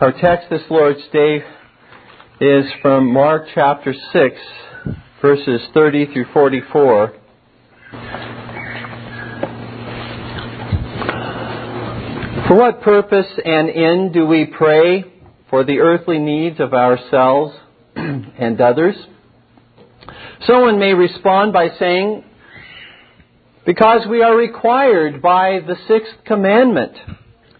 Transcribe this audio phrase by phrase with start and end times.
[0.00, 1.44] Our text this Lord's Day
[2.40, 4.36] is from Mark chapter 6,
[5.20, 7.12] verses 30 through 44.
[12.48, 15.04] For what purpose and end do we pray
[15.50, 17.54] for the earthly needs of ourselves
[17.94, 18.96] and others?
[20.46, 22.24] Someone may respond by saying,
[23.66, 26.96] because we are required by the sixth commandment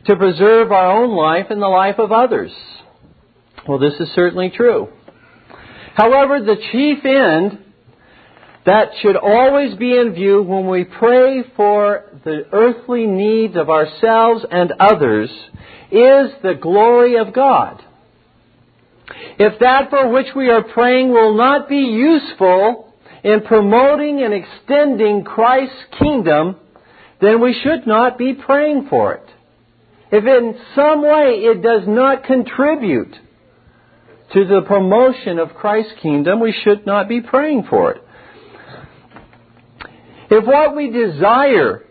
[0.07, 2.53] to preserve our own life and the life of others.
[3.69, 4.89] Well, this is certainly true.
[5.95, 7.59] However, the chief end
[8.67, 14.45] that should always be in view when we pray for the earthly needs of ourselves
[14.51, 15.31] and others
[15.91, 17.83] is the glory of God.
[19.39, 22.93] If that for which we are praying will not be useful
[23.25, 26.57] in promoting and extending Christ's kingdom,
[27.21, 29.30] then we should not be praying for it.
[30.13, 33.15] If in some way it does not contribute
[34.33, 38.03] to the promotion of Christ's kingdom, we should not be praying for it.
[40.31, 41.85] If what we desire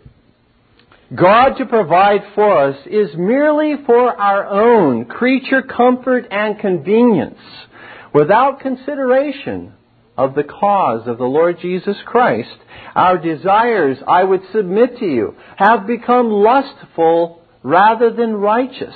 [1.15, 7.39] God to provide for us is merely for our own creature comfort and convenience,
[8.13, 9.73] without consideration
[10.17, 12.57] of the cause of the Lord Jesus Christ,
[12.95, 18.95] our desires, I would submit to you, have become lustful rather than righteous.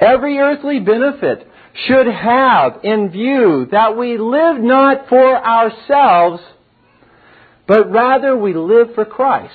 [0.00, 1.48] Every earthly benefit
[1.86, 6.42] should have in view that we live not for ourselves,
[7.66, 9.52] but rather we live for Christ.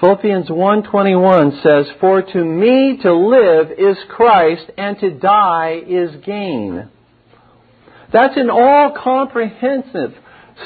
[0.00, 6.88] Philippians 1:21 says, "For to me to live is Christ and to die is gain."
[8.10, 10.14] That's an all-comprehensive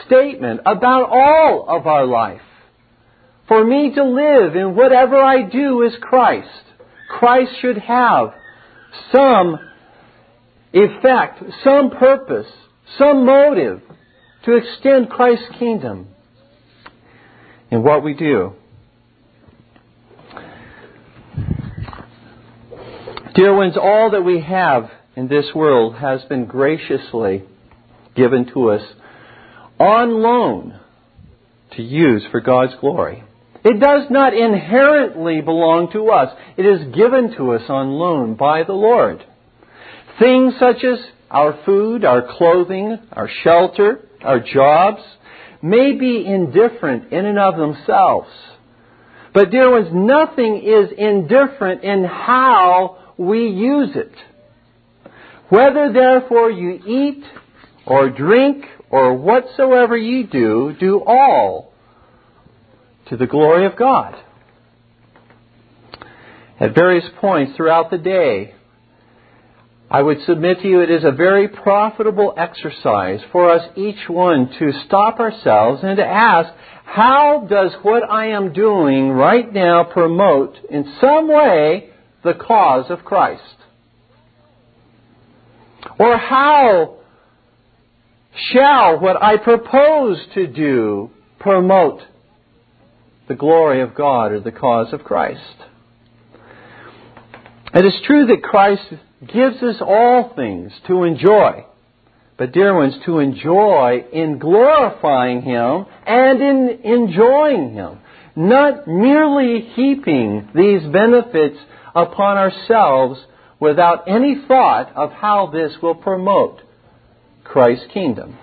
[0.07, 2.43] statement about all of our life.
[3.47, 6.49] For me to live in whatever I do is Christ.
[7.09, 8.33] Christ should have
[9.13, 9.59] some
[10.73, 12.51] effect, some purpose,
[12.99, 13.83] some motive
[14.45, 16.09] to extend Christ's kingdom
[17.71, 18.55] in what we do.
[23.35, 27.43] Dear ones, all that we have in this world has been graciously
[28.15, 28.83] given to us
[29.79, 30.79] on loan
[31.73, 33.25] to use for God's glory.
[33.65, 36.37] It does not inherently belong to us.
[36.59, 39.25] It is given to us on loan by the Lord.
[40.19, 40.99] Things such as
[41.31, 45.03] our food, our clothing, our shelter, our jobs
[45.63, 48.29] may be indifferent in and of themselves.
[49.33, 54.13] But dear ones, nothing is indifferent in how we use it.
[55.49, 57.25] Whether therefore you eat
[57.87, 61.74] or drink or whatsoever you do, do all
[63.09, 64.15] to the glory of God.
[66.59, 68.55] At various points throughout the day,
[69.91, 74.51] I would submit to you it is a very profitable exercise for us each one
[74.59, 76.53] to stop ourselves and to ask,
[76.85, 81.91] how does what I am doing right now promote in some way
[82.23, 83.43] the cause of Christ?
[85.99, 86.97] Or how
[88.53, 92.01] shall what I propose to do promote
[93.29, 95.41] the glory of God or the cause of Christ.
[97.75, 98.83] It is true that Christ
[99.33, 101.65] gives us all things to enjoy.
[102.37, 107.99] But, dear ones, to enjoy in glorifying Him and in enjoying Him.
[108.37, 111.59] Not merely heaping these benefits
[111.95, 113.21] upon ourselves
[113.61, 116.61] without any thought of how this will promote
[117.45, 118.37] Christ's kingdom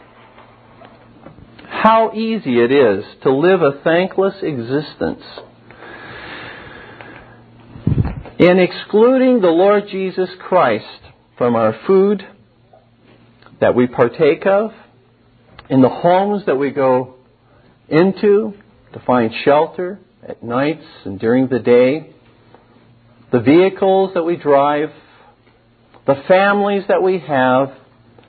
[1.82, 5.24] how easy it is to live a thankless existence.
[8.38, 10.86] In excluding the Lord Jesus Christ
[11.40, 12.22] from our food
[13.60, 14.72] that we partake of,
[15.72, 17.16] in the homes that we go
[17.90, 18.54] into
[18.94, 22.14] to find shelter at nights and during the day,
[23.32, 24.92] the vehicles that we drive,
[26.06, 27.74] the families that we have,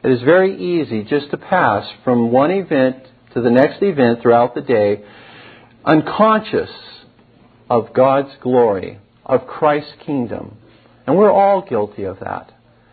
[0.02, 4.54] it is very easy just to pass from one event to the next event throughout
[4.54, 5.02] the day,
[5.84, 6.70] unconscious
[7.68, 10.56] of God's glory, of Christ's kingdom.
[11.06, 12.52] And we're all guilty of that.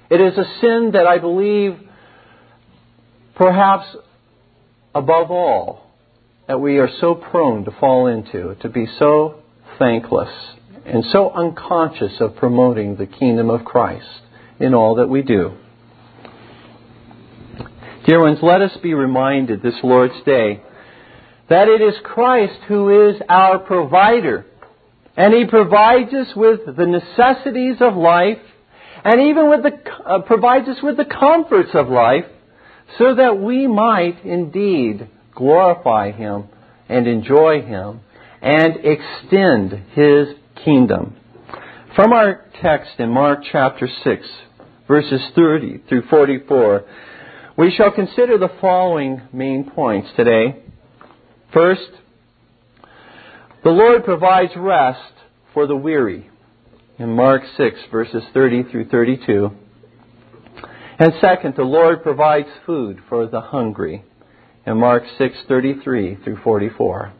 [0.09, 1.77] It is a sin that I believe,
[3.35, 3.85] perhaps
[4.95, 5.91] above all,
[6.47, 9.41] that we are so prone to fall into, to be so
[9.77, 10.33] thankless
[10.85, 14.21] and so unconscious of promoting the kingdom of Christ
[14.59, 15.53] in all that we do.
[18.09, 20.63] Dear ones, let us be reminded this Lord's Day
[21.47, 24.47] that it is Christ who is our provider
[25.15, 28.39] and He provides us with the necessities of life,
[29.05, 32.25] and even with the, uh, provides us with the comforts of life,
[32.97, 36.45] so that we might indeed glorify Him
[36.87, 37.99] and enjoy Him
[38.41, 40.29] and extend His
[40.65, 41.15] kingdom.
[41.95, 44.27] From our text in Mark chapter 6,
[44.87, 46.85] verses 30 through 44,
[47.59, 50.63] we shall consider the following main points today.
[51.51, 51.89] First,
[53.65, 55.11] the Lord provides rest
[55.53, 56.29] for the weary
[56.97, 59.51] in Mark 6, verses 30 through 32.
[60.99, 64.05] And second, the Lord provides food for the hungry
[64.65, 67.11] in Mark 6:33 through 44.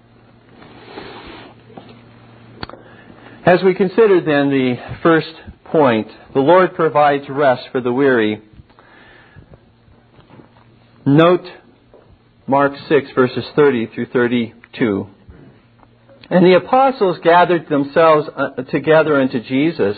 [3.45, 5.33] As we consider then the first
[5.65, 8.41] point, the Lord provides rest for the weary.
[11.17, 11.45] Note
[12.45, 15.07] Mark 6 verses 30 through 32.
[16.29, 19.97] And the apostles gathered themselves uh, together unto Jesus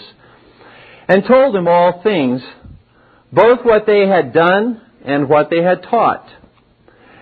[1.10, 2.42] and told him all things,
[3.34, 6.30] both what they had done and what they had taught.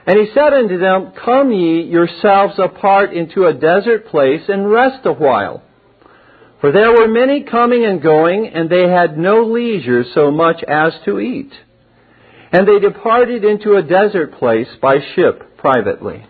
[0.05, 5.05] And he said unto them, Come ye yourselves apart into a desert place and rest
[5.05, 5.63] a while.
[6.61, 10.93] For there were many coming and going, and they had no leisure so much as
[11.05, 11.53] to eat.
[12.51, 16.25] And they departed into a desert place by ship privately.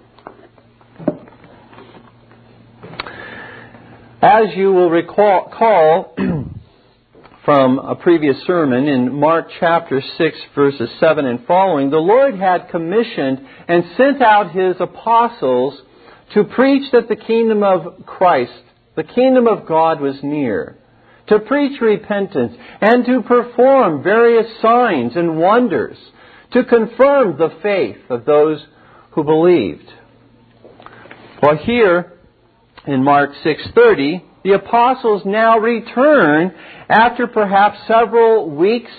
[4.22, 6.14] As you will recall
[7.46, 12.68] from a previous sermon in Mark chapter 6 verses 7 and following, the Lord had
[12.70, 13.40] commissioned
[13.70, 15.82] and sent out His apostles
[16.34, 18.52] to preach that the kingdom of Christ,
[18.98, 20.79] the kingdom of God was near,
[21.30, 25.98] to preach repentance and to perform various signs and wonders,
[26.52, 28.66] to confirm the faith of those
[29.12, 29.90] who believed.
[31.42, 32.14] Well, here
[32.86, 36.54] in Mark 6:30, the apostles now return
[36.90, 38.92] after perhaps several weeks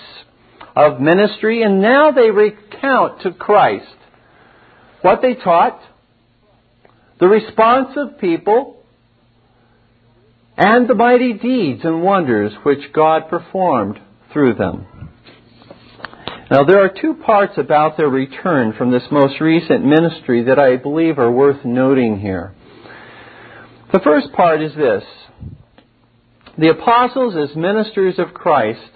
[0.75, 3.95] of ministry, and now they recount to Christ
[5.01, 5.81] what they taught,
[7.19, 8.80] the response of people,
[10.57, 13.99] and the mighty deeds and wonders which God performed
[14.33, 14.85] through them.
[16.49, 20.75] Now, there are two parts about their return from this most recent ministry that I
[20.75, 22.53] believe are worth noting here.
[23.93, 25.03] The first part is this
[26.57, 28.91] the apostles, as ministers of Christ,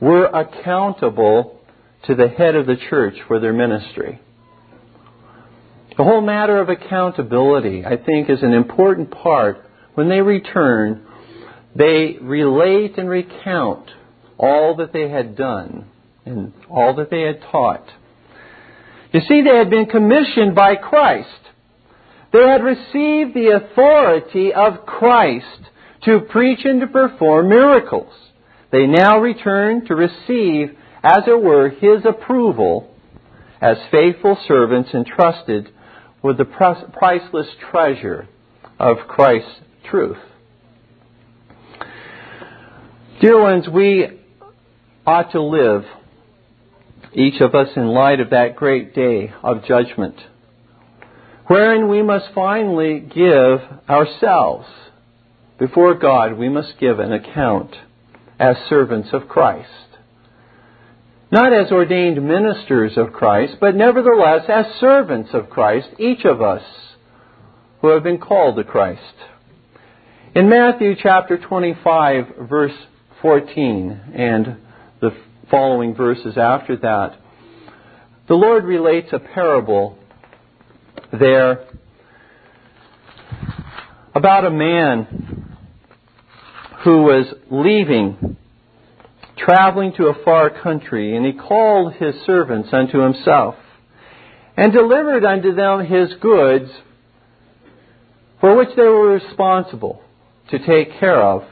[0.00, 1.58] were accountable
[2.06, 4.20] to the head of the church for their ministry.
[5.96, 9.64] The whole matter of accountability, I think, is an important part.
[9.98, 11.04] When they return,
[11.74, 13.90] they relate and recount
[14.38, 15.86] all that they had done
[16.24, 17.84] and all that they had taught.
[19.12, 21.50] You see, they had been commissioned by Christ.
[22.32, 25.62] They had received the authority of Christ
[26.04, 28.14] to preach and to perform miracles.
[28.70, 32.94] They now return to receive, as it were, His approval
[33.60, 35.70] as faithful servants entrusted
[36.22, 38.28] with the priceless treasure
[38.78, 40.18] of Christ's truth.
[43.20, 44.06] Dear ones, we
[45.06, 45.84] ought to live,
[47.12, 50.16] each of us, in light of that great day of judgment
[51.48, 54.68] wherein we must finally give ourselves.
[55.58, 57.74] Before God, we must give an account
[58.38, 59.68] as servants of Christ.
[61.32, 66.62] Not as ordained ministers of Christ, but nevertheless as servants of Christ, each of us
[67.80, 69.02] who have been called to Christ.
[70.34, 72.74] In Matthew chapter 25, verse
[73.22, 74.58] 14, and
[75.00, 75.10] the
[75.50, 77.18] following verses after that,
[78.28, 79.96] the Lord relates a parable
[81.18, 81.66] there
[84.14, 85.56] about a man
[86.84, 88.36] who was leaving,
[89.38, 93.54] traveling to a far country, and he called his servants unto himself,
[94.58, 96.70] and delivered unto them his goods,
[98.42, 100.02] for which they were responsible
[100.50, 101.44] to take care of.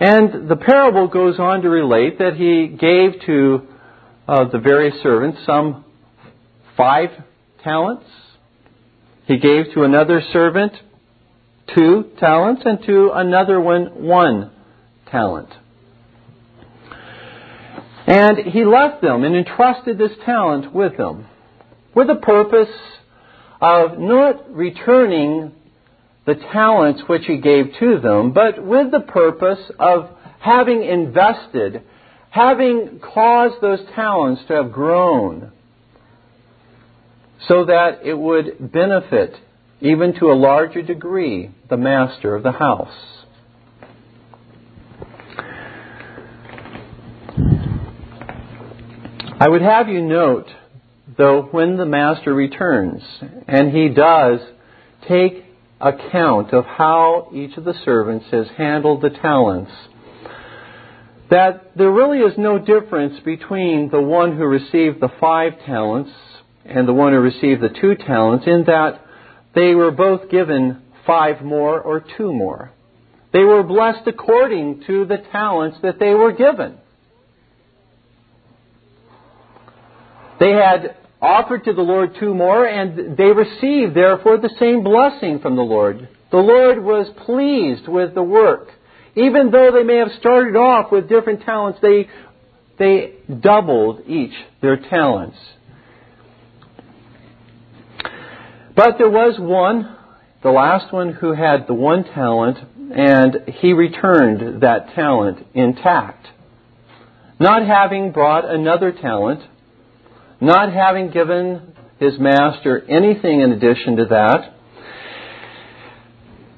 [0.00, 3.68] And the parable goes on to relate that he gave to
[4.26, 5.84] uh, the various servants some
[6.76, 7.10] five
[7.62, 8.06] talents,
[9.26, 10.72] he gave to another servant
[11.74, 14.50] two talents and to another one one
[15.10, 15.50] talent.
[18.06, 21.26] And he left them and entrusted this talent with them
[21.94, 22.74] with the purpose
[23.60, 25.52] of not returning
[26.26, 31.82] the talents which he gave to them, but with the purpose of having invested,
[32.30, 35.52] having caused those talents to have grown,
[37.48, 39.34] so that it would benefit,
[39.80, 43.20] even to a larger degree, the master of the house.
[49.42, 50.48] I would have you note,
[51.16, 53.02] though, when the master returns,
[53.48, 54.40] and he does
[55.08, 55.49] take
[55.80, 59.72] account of how each of the servants has handled the talents,
[61.30, 66.10] that there really is no difference between the one who received the five talents
[66.64, 69.00] and the one who received the two talents in that
[69.54, 72.72] they were both given five more or two more.
[73.32, 76.78] They were blessed according to the talents that they were given.
[80.40, 85.40] They had offered to the Lord two more, and they received, therefore, the same blessing
[85.40, 86.08] from the Lord.
[86.30, 88.68] The Lord was pleased with the work.
[89.16, 92.08] Even though they may have started off with different talents, they,
[92.78, 95.36] they doubled each their talents.
[98.74, 99.96] But there was one,
[100.42, 102.58] the last one, who had the one talent,
[102.94, 106.28] and he returned that talent intact.
[107.38, 109.40] Not having brought another talent,
[110.40, 114.54] not having given his master anything in addition to that.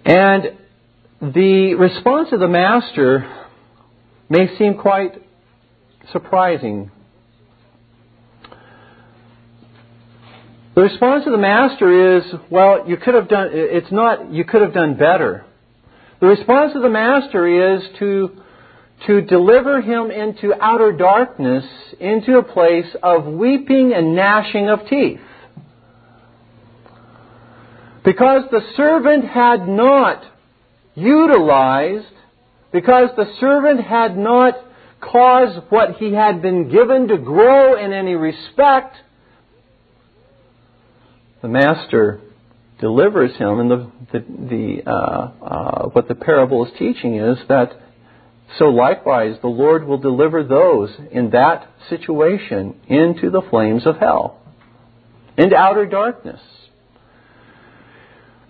[0.05, 0.59] And
[1.21, 3.29] the response of the master
[4.29, 5.23] may seem quite
[6.13, 6.91] surprising.
[10.75, 14.63] The response of the master is, well, you could have done, it's not, you could
[14.63, 15.45] have done better.
[16.21, 18.42] The response of the master is to
[19.07, 21.65] to deliver him into outer darkness,
[21.99, 25.21] into a place of weeping and gnashing of teeth.
[28.05, 30.25] Because the servant had not
[30.95, 32.07] utilized,
[32.73, 34.55] because the servant had not
[35.01, 38.97] caused what he had been given to grow in any respect,
[41.43, 42.21] the master
[42.81, 47.73] delivers him, and the, the, the uh, uh, what the parable is teaching is that
[48.59, 54.41] so likewise, the Lord will deliver those in that situation into the flames of hell,
[55.39, 56.41] into outer darkness.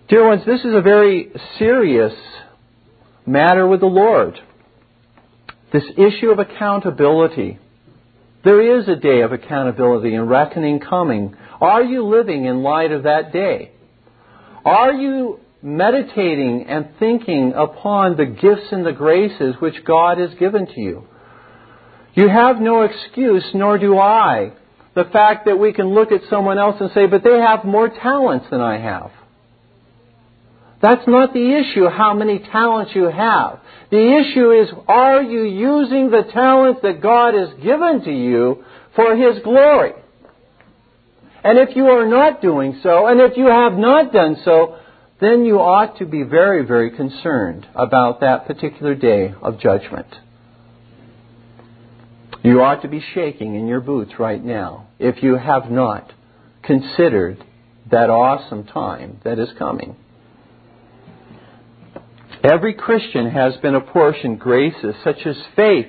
[0.08, 2.12] Dear ones, this is a very serious
[3.24, 4.38] matter with the Lord.
[5.72, 7.58] This issue of accountability.
[8.44, 11.36] There is a day of accountability and reckoning coming.
[11.60, 13.70] Are you living in light of that day?
[14.64, 20.66] Are you meditating and thinking upon the gifts and the graces which God has given
[20.66, 21.06] to you.
[22.14, 24.52] You have no excuse, nor do I,
[24.94, 27.88] the fact that we can look at someone else and say, but they have more
[27.88, 29.10] talents than I have.
[30.82, 33.60] That's not the issue, how many talents you have.
[33.90, 38.64] The issue is, are you using the talents that God has given to you
[38.96, 39.92] for His glory?
[41.44, 44.78] And if you are not doing so, and if you have not done so,
[45.22, 50.06] then you ought to be very, very concerned about that particular day of judgment.
[52.42, 56.12] You ought to be shaking in your boots right now if you have not
[56.62, 57.44] considered
[57.90, 59.96] that awesome time that is coming.
[62.42, 65.86] Every Christian has been apportioned graces such as faith,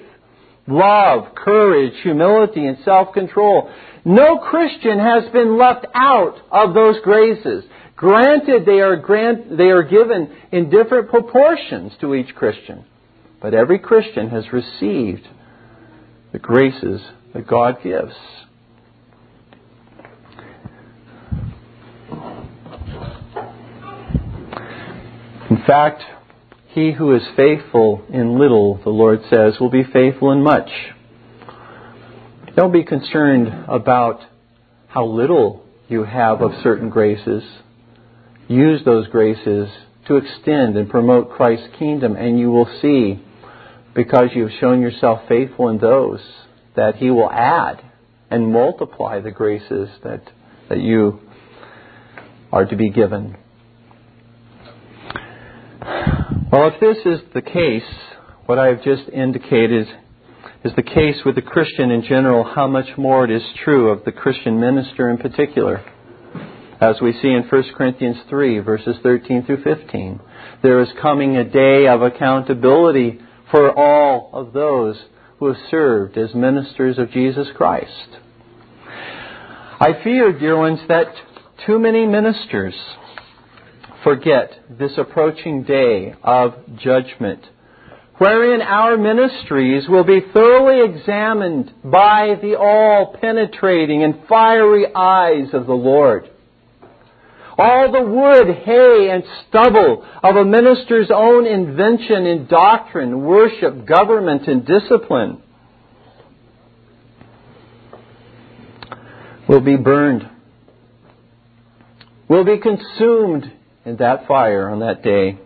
[0.67, 3.71] love, courage, humility, and self control.
[4.05, 7.63] No Christian has been left out of those graces.
[8.03, 12.83] Granted, they are, grant, they are given in different proportions to each Christian.
[13.41, 15.25] But every Christian has received
[16.33, 16.99] the graces
[17.33, 18.11] that God gives.
[25.49, 26.03] In fact,
[26.71, 30.69] he who is faithful in little, the Lord says, will be faithful in much.
[32.57, 34.19] Don't be concerned about
[34.89, 37.43] how little you have of certain graces
[38.47, 39.69] use those graces
[40.07, 43.23] to extend and promote Christ's kingdom, and you will see,
[43.95, 46.19] because you've shown yourself faithful in those,
[46.75, 47.83] that He will add
[48.29, 50.23] and multiply the graces that,
[50.69, 51.19] that you
[52.51, 53.37] are to be given.
[56.51, 57.83] Well, if this is the case,
[58.45, 59.87] what I have just indicated
[60.63, 64.05] is the case with the Christian in general, how much more it is true of
[64.05, 65.83] the Christian minister in particular
[66.83, 70.19] as we see in 1 Corinthians 3, verses 13 through 15.
[70.61, 75.01] There is coming a day of accountability for all of those
[75.39, 78.17] who have served as ministers of Jesus Christ.
[78.85, 81.07] I fear, dear ones, that
[81.65, 82.75] too many ministers
[84.03, 87.45] forget this approaching day of judgment,
[88.17, 95.65] wherein our ministries will be thoroughly examined by the all penetrating and fiery eyes of
[95.65, 96.29] the Lord.
[97.57, 104.47] All the wood, hay, and stubble of a minister's own invention in doctrine, worship, government,
[104.47, 105.43] and discipline.
[109.47, 110.29] will be burned,
[112.27, 113.51] will be consumed
[113.85, 115.37] in that fire on that day.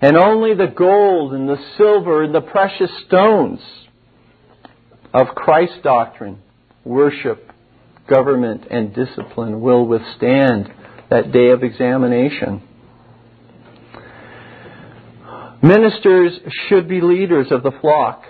[0.00, 3.60] And only the gold and the silver and the precious stones
[5.14, 6.42] of Christ's doctrine,
[6.84, 7.50] worship,
[8.08, 10.70] government, and discipline will withstand
[11.14, 12.60] that day of examination.
[15.62, 16.32] Ministers
[16.68, 18.24] should be leaders of the flock,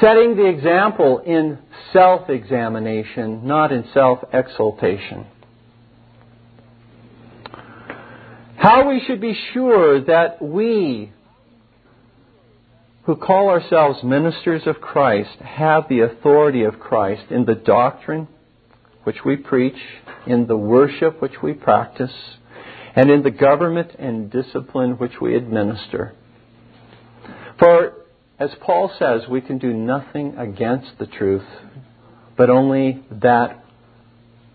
[0.00, 1.60] setting the example in
[1.92, 5.26] self examination, not in self exaltation.
[8.56, 11.12] How we should be sure that we,
[13.04, 18.26] who call ourselves ministers of Christ, have the authority of Christ in the doctrine
[19.04, 19.76] which we preach,
[20.26, 22.12] in the worship which we practice,
[22.94, 26.14] and in the government and discipline which we administer.
[27.58, 27.92] For,
[28.38, 31.46] as Paul says, we can do nothing against the truth,
[32.36, 33.64] but only that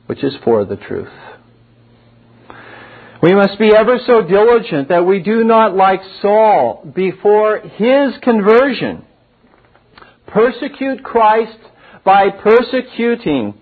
[0.05, 1.09] which is for the truth.
[3.21, 9.05] We must be ever so diligent that we do not, like Saul, before his conversion,
[10.27, 11.57] persecute Christ
[12.05, 13.59] by persecuting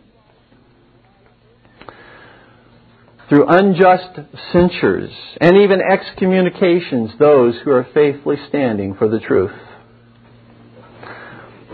[3.27, 4.19] through unjust
[4.51, 9.51] censures and even excommunications those who are faithfully standing for the truth.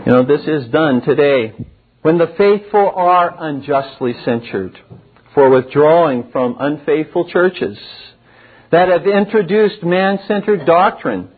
[0.06, 1.54] You know, this is done today
[2.00, 4.78] when the faithful are unjustly censured
[5.34, 7.78] for withdrawing from unfaithful churches
[8.70, 11.28] that have introduced man-centered doctrine,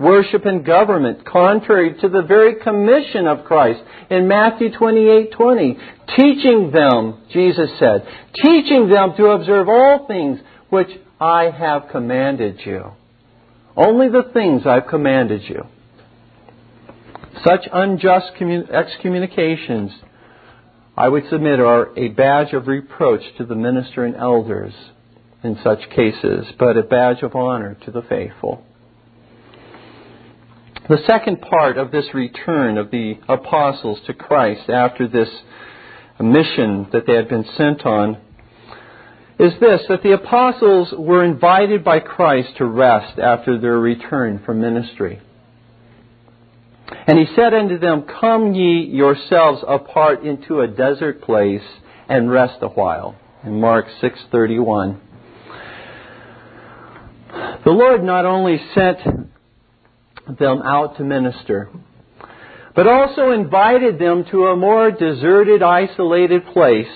[0.00, 5.78] worship and government contrary to the very commission of Christ in Matthew 28:20,
[6.16, 8.06] teaching them, Jesus said,
[8.42, 10.40] teaching them to observe all things
[10.70, 10.90] which
[11.20, 12.92] I have commanded you.
[13.76, 15.66] Only the things I've commanded you.
[17.44, 18.32] Such unjust
[18.72, 19.92] excommunications
[20.96, 24.74] I would submit are a badge of reproach to the minister and elders
[25.42, 28.62] in such cases, but a badge of honor to the faithful.
[30.90, 35.28] The second part of this return of the apostles to Christ after this
[36.18, 38.18] mission that they had been sent on
[39.38, 44.60] is this that the apostles were invited by Christ to rest after their return from
[44.60, 45.20] ministry.
[47.06, 51.62] And he said unto them, Come ye yourselves apart into a desert place
[52.08, 53.14] and rest a while.
[53.44, 54.98] In Mark 6:31.
[57.64, 59.30] The Lord not only sent
[60.38, 61.70] them out to minister,
[62.74, 66.86] but also invited them to a more deserted, isolated place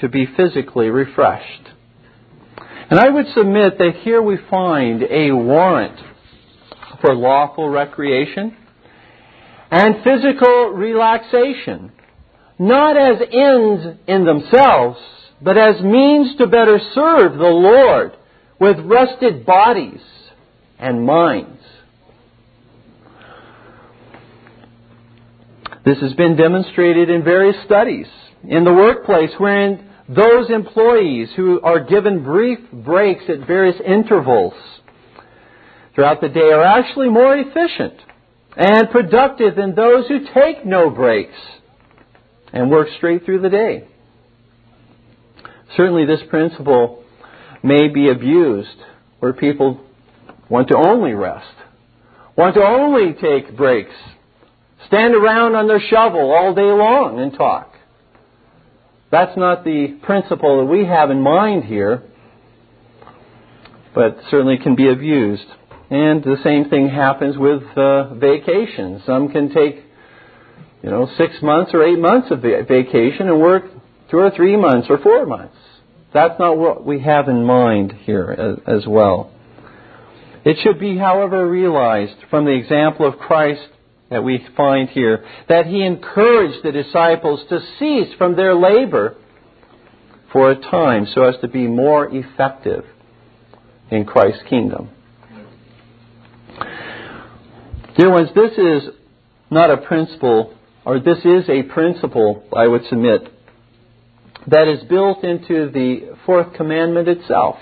[0.00, 1.68] to be physically refreshed.
[2.90, 5.98] And I would submit that here we find a warrant
[7.00, 8.56] for lawful recreation
[9.70, 11.92] and physical relaxation,
[12.58, 14.98] not as ends in themselves,
[15.40, 18.12] but as means to better serve the Lord
[18.60, 20.02] with rested bodies
[20.78, 21.61] and minds.
[25.84, 28.06] This has been demonstrated in various studies
[28.44, 34.54] in the workplace wherein those employees who are given brief breaks at various intervals
[35.94, 37.94] throughout the day are actually more efficient
[38.56, 41.38] and productive than those who take no breaks
[42.52, 43.88] and work straight through the day.
[45.76, 47.02] Certainly, this principle
[47.62, 48.76] may be abused
[49.20, 49.80] where people
[50.48, 51.54] want to only rest,
[52.36, 53.94] want to only take breaks,
[54.92, 57.72] stand around on their shovel all day long and talk.
[59.10, 62.02] That's not the principle that we have in mind here,
[63.94, 65.46] but certainly can be abused.
[65.88, 69.02] And the same thing happens with uh, vacations.
[69.06, 69.76] Some can take,
[70.82, 73.64] you know, six months or eight months of vacation and work
[74.10, 75.56] two or three months or four months.
[76.12, 79.30] That's not what we have in mind here as, as well.
[80.44, 83.68] It should be, however, realized from the example of Christ
[84.12, 89.16] that we find here that he encouraged the disciples to cease from their labor
[90.32, 92.84] for a time so as to be more effective
[93.90, 94.90] in Christ's kingdom.
[97.98, 98.90] Dear ones, this is
[99.50, 103.28] not a principle, or this is a principle, I would submit,
[104.46, 107.56] that is built into the fourth commandment itself.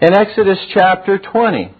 [0.00, 1.74] In Exodus chapter 20,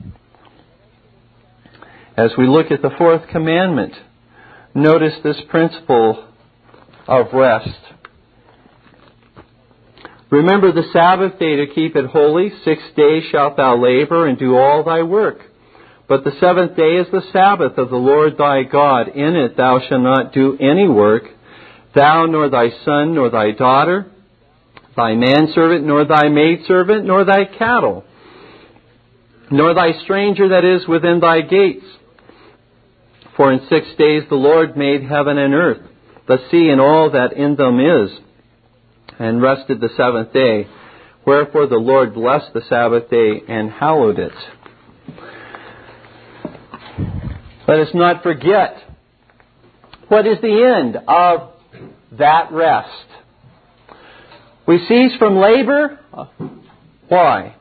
[2.16, 3.94] as we look at the fourth commandment,
[4.74, 6.28] notice this principle
[7.06, 7.68] of rest.
[10.30, 12.50] Remember the Sabbath day to keep it holy.
[12.64, 15.38] Six days shalt thou labor and do all thy work.
[16.08, 19.08] But the seventh day is the Sabbath of the Lord thy God.
[19.08, 21.24] In it thou shalt not do any work,
[21.94, 24.10] thou nor thy son nor thy daughter,
[24.96, 28.04] thy manservant nor thy maidservant nor thy cattle,
[29.50, 31.86] nor thy stranger that is within thy gates.
[33.36, 35.82] For in six days the Lord made heaven and earth,
[36.26, 38.10] the sea and all that in them is,
[39.18, 40.66] and rested the seventh day.
[41.26, 44.32] Wherefore the Lord blessed the Sabbath day and hallowed it.
[47.66, 48.76] Let us not forget
[50.08, 51.50] what is the end of
[52.12, 53.06] that rest.
[54.66, 55.98] We cease from labor.
[57.08, 57.56] Why?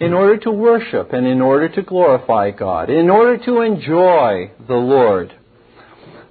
[0.00, 4.74] In order to worship and in order to glorify God, in order to enjoy the
[4.74, 5.34] Lord.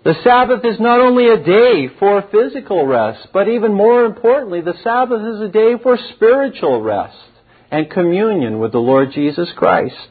[0.06, 4.78] The Sabbath is not only a day for physical rest, but even more importantly, the
[4.82, 7.18] Sabbath is a day for spiritual rest
[7.70, 10.08] and communion with the Lord Jesus Christ.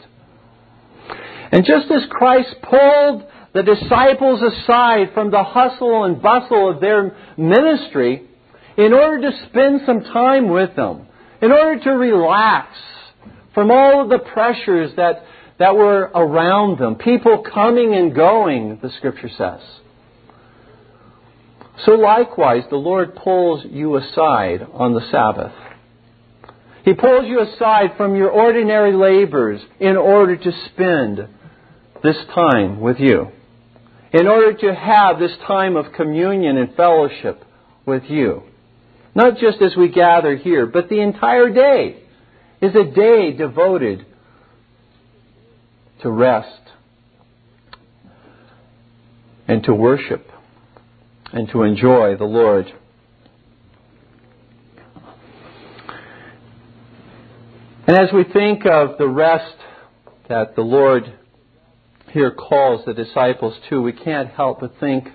[1.51, 7.17] And just as Christ pulled the disciples aside from the hustle and bustle of their
[7.39, 8.23] ministry
[8.77, 11.07] in order to spend some time with them,
[11.41, 12.69] in order to relax
[13.57, 15.25] from all of the pressures that,
[15.59, 19.61] that were around them, people coming and going, the scripture says.
[21.87, 25.55] So likewise, the Lord pulls you aside on the Sabbath.
[26.85, 31.27] He pulls you aside from your ordinary labors in order to spend
[32.03, 33.29] this time with you.
[34.13, 37.43] In order to have this time of communion and fellowship
[37.87, 38.43] with you.
[39.15, 42.03] Not just as we gather here, but the entire day
[42.67, 44.05] is a day devoted
[46.03, 46.61] to rest
[49.47, 50.29] and to worship
[51.33, 52.67] and to enjoy the Lord.
[57.87, 59.57] And as we think of the rest
[60.29, 61.13] that the Lord
[62.11, 65.07] here calls the disciples to, we can't help but think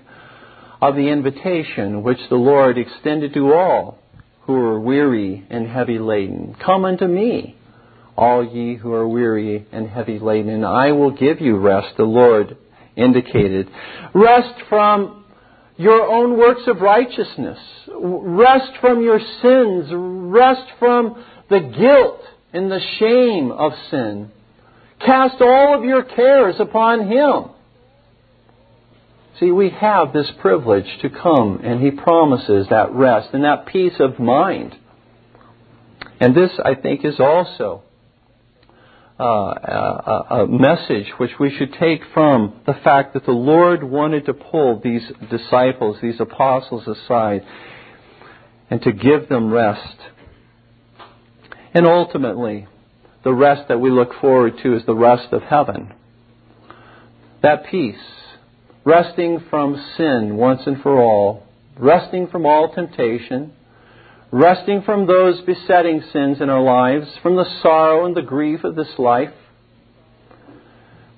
[0.80, 4.01] of the invitation which the Lord extended to all
[4.46, 6.56] who are weary and heavy laden.
[6.64, 7.56] Come unto me,
[8.16, 12.04] all ye who are weary and heavy laden, and I will give you rest, the
[12.04, 12.56] Lord
[12.96, 13.68] indicated.
[14.14, 15.24] Rest from
[15.76, 17.58] your own works of righteousness.
[17.88, 19.88] Rest from your sins.
[19.92, 22.20] Rest from the guilt
[22.52, 24.30] and the shame of sin.
[25.04, 27.50] Cast all of your cares upon Him.
[29.42, 33.94] See, we have this privilege to come, and He promises that rest and that peace
[33.98, 34.76] of mind.
[36.20, 37.82] And this, I think, is also
[39.18, 44.26] uh, a, a, message which we should take from the fact that the Lord wanted
[44.26, 47.44] to pull these disciples, these apostles aside,
[48.70, 49.96] and to give them rest.
[51.74, 52.68] And ultimately,
[53.24, 55.92] the rest that we look forward to is the rest of heaven.
[57.42, 57.96] That peace,
[58.84, 61.46] resting from sin once and for all,
[61.78, 63.52] resting from all temptation,
[64.30, 68.74] resting from those besetting sins in our lives, from the sorrow and the grief of
[68.74, 69.32] this life.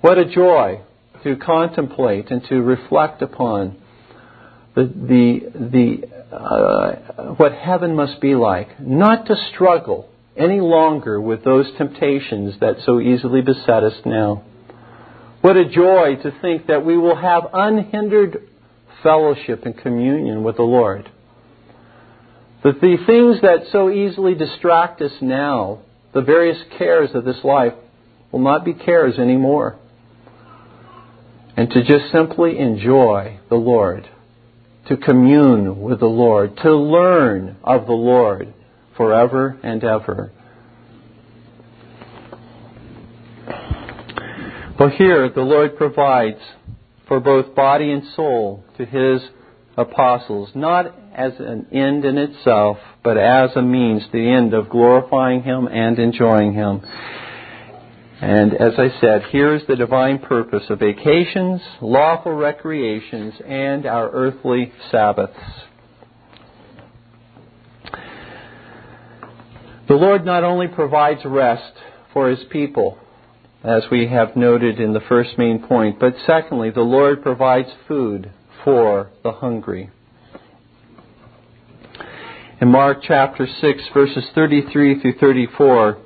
[0.01, 0.81] What a joy
[1.23, 3.77] to contemplate and to reflect upon
[4.75, 5.39] the, the,
[5.71, 8.79] the, uh, what heaven must be like.
[8.79, 14.43] Not to struggle any longer with those temptations that so easily beset us now.
[15.45, 18.49] What a joy to think that we will have unhindered
[19.03, 21.07] fellowship and communion with the Lord.
[22.63, 25.81] That the things that so easily distract us now,
[26.15, 27.73] the various cares of this life,
[28.31, 29.77] will not be cares anymore.
[31.55, 34.09] And to just simply enjoy the Lord,
[34.87, 38.51] to commune with the Lord, to learn of the Lord
[38.97, 40.31] forever and ever.
[44.77, 46.41] Well, here the Lord provides
[47.07, 49.21] for both body and soul to His
[49.77, 55.43] apostles, not as an end in itself, but as a means, the end of glorifying
[55.43, 56.81] Him and enjoying Him.
[58.19, 64.09] And as I said, here is the divine purpose of vacations, lawful recreations, and our
[64.11, 65.39] earthly Sabbaths.
[69.87, 71.73] The Lord not only provides rest
[72.11, 72.97] for His people,
[73.65, 78.31] as we have noted in the first main point, but secondly, the Lord provides food
[78.63, 79.89] for the hungry.
[82.61, 85.97] In Mark chapter 6, verses 33 through 34,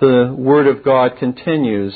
[0.00, 1.94] the Word of God continues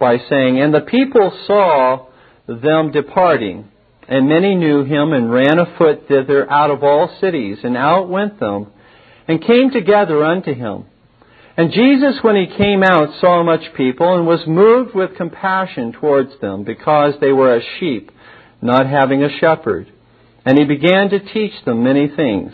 [0.00, 2.06] by saying, And the people saw
[2.48, 3.68] them departing,
[4.08, 8.40] and many knew him and ran afoot thither out of all cities, and out went
[8.40, 8.72] them
[9.28, 10.86] and came together unto him.
[11.56, 16.38] And Jesus, when he came out, saw much people, and was moved with compassion towards
[16.40, 18.10] them, because they were as sheep,
[18.60, 19.92] not having a shepherd.
[20.44, 22.52] and he began to teach them many things.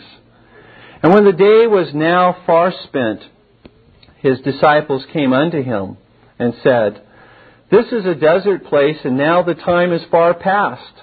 [1.03, 3.21] And when the day was now far spent,
[4.17, 5.97] his disciples came unto him
[6.39, 7.03] and said,
[7.69, 10.93] This is a desert place, and now the time is far past.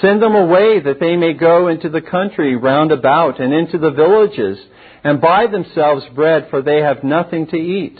[0.00, 3.90] Send them away that they may go into the country round about and into the
[3.90, 4.58] villages
[5.04, 7.98] and buy themselves bread, for they have nothing to eat.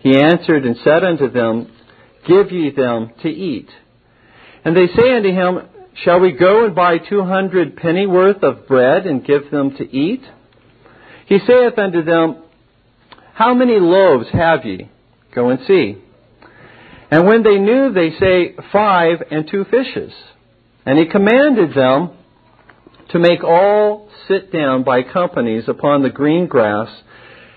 [0.00, 1.72] He answered and said unto them,
[2.26, 3.68] Give ye them to eat.
[4.64, 5.68] And they say unto him,
[6.04, 10.22] Shall we go and buy two hundred pennyworth of bread and give them to eat?
[11.26, 12.42] He saith unto them,
[13.34, 14.90] How many loaves have ye?
[15.34, 15.96] Go and see.
[17.10, 20.12] And when they knew, they say, Five and two fishes.
[20.86, 22.10] And he commanded them
[23.10, 26.88] to make all sit down by companies upon the green grass.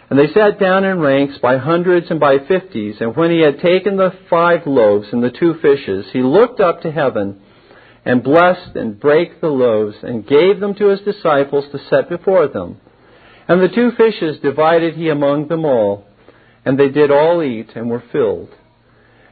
[0.10, 2.96] And they sat down in ranks by hundreds and by fifties.
[3.02, 6.82] And when he had taken the five loaves and the two fishes, he looked up
[6.82, 7.42] to heaven
[8.06, 12.48] and blessed and brake the loaves and gave them to his disciples to set before
[12.48, 12.78] them.
[13.50, 16.06] And the two fishes divided he among them all,
[16.64, 18.50] and they did all eat and were filled.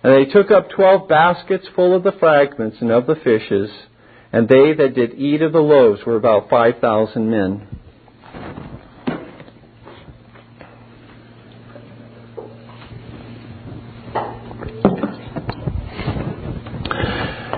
[0.03, 3.69] And they took up twelve baskets full of the fragments and of the fishes,
[4.35, 7.65] and they that did eat of the loaves were about five thousand men.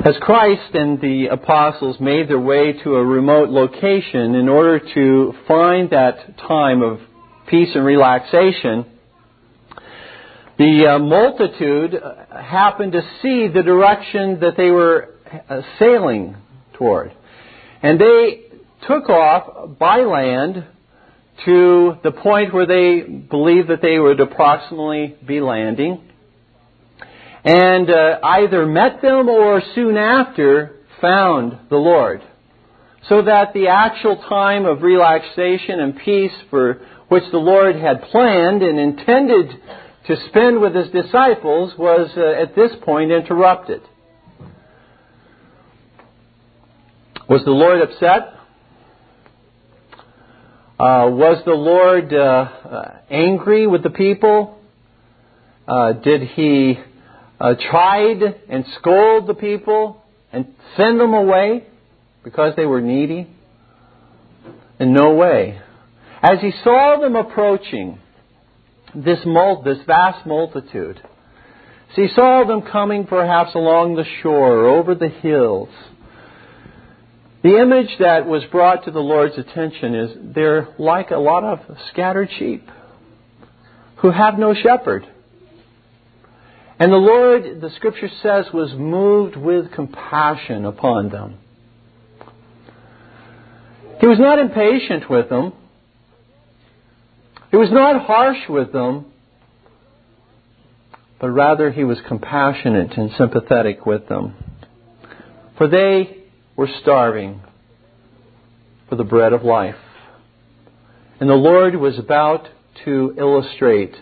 [0.05, 5.33] As Christ and the apostles made their way to a remote location in order to
[5.47, 6.99] find that time of
[7.47, 8.85] peace and relaxation,
[10.59, 11.99] the uh, multitude
[12.31, 15.15] happened to see the direction that they were
[15.49, 16.35] uh, sailing
[16.77, 17.15] toward.
[17.81, 18.41] And they
[18.87, 20.65] took off by land
[21.45, 26.03] to the point where they believed that they would approximately be landing
[27.43, 32.21] and uh, either met them or soon after found the Lord.
[33.07, 38.63] So that the actual time of relaxation and peace for which the Lord had planned
[38.63, 39.49] and intended
[40.07, 43.81] to spend with his disciples was uh, at this point interrupted.
[47.29, 48.35] Was the Lord upset?
[50.79, 54.57] Uh, was the Lord uh, uh angry with the people?
[55.67, 56.79] Uh, did he
[57.39, 61.65] uh, tried and scold the people and send them away
[62.23, 63.27] because they were needy?
[64.79, 65.59] In no way.
[66.23, 67.99] As he saw them approaching,
[68.95, 71.01] this, mul- this vast multitude,
[71.93, 75.69] he saw them coming perhaps along the shore or over the hills.
[77.47, 81.77] The image that was brought to the Lord's attention is they're like a lot of
[81.93, 82.67] scattered sheep
[83.99, 85.07] who have no shepherd.
[86.77, 91.37] And the Lord, the scripture says, was moved with compassion upon them.
[94.01, 95.53] He was not impatient with them.
[97.51, 99.05] He was not harsh with them,
[101.17, 104.35] but rather he was compassionate and sympathetic with them.
[105.57, 106.16] For they
[106.57, 107.39] were starving
[108.89, 109.75] for the bread of life.
[111.19, 112.49] And the Lord was about
[112.83, 113.95] to illustrate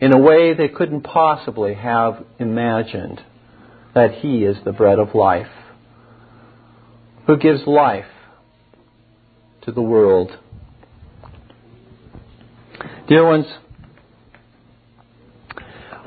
[0.00, 3.20] in a way they couldn't possibly have imagined
[3.94, 5.50] that He is the bread of life,
[7.26, 8.06] who gives life
[9.62, 10.30] to the world.
[13.08, 13.46] Dear ones,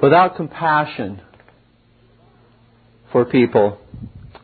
[0.01, 1.21] without compassion
[3.11, 3.80] for people,